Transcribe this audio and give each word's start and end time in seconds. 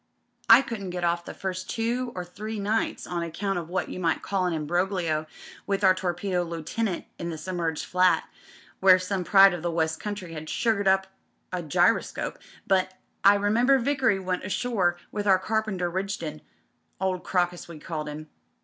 I 0.49 0.63
couldn't 0.63 0.89
get 0.89 1.03
off 1.03 1.25
the 1.25 1.33
first 1.35 1.69
two 1.69 2.11
or 2.15 2.25
three 2.25 2.59
nights 2.59 3.05
on 3.05 3.21
account 3.21 3.59
of 3.59 3.69
what 3.69 3.87
you 3.87 3.99
might 3.99 4.23
call 4.23 4.47
an 4.47 4.53
imbroglio 4.53 5.27
with 5.67 5.83
our 5.83 5.93
Torpedo 5.93 6.41
Lieutenant 6.43 7.05
in 7.19 7.29
the 7.29 7.37
submerged 7.37 7.85
flat, 7.85 8.23
where 8.79 8.97
some 8.97 9.23
pride 9.23 9.53
of 9.53 9.61
the 9.61 9.69
West 9.69 9.99
country 9.99 10.33
had 10.33 10.49
sugared 10.49 10.87
up 10.87 11.05
a 11.53 11.61
gyroscope; 11.61 12.39
but 12.65 12.95
I 13.23 13.35
remember 13.35 13.77
Vickery 13.77 14.17
went 14.17 14.43
ashore 14.43 14.97
with 15.11 15.27
our 15.27 15.37
Carpenter 15.37 15.87
Rigdon— 15.87 16.41
old 16.99 17.23
Crocus 17.23 17.67
we 17.67 17.77
called 17.77 18.09
him. 18.09 18.27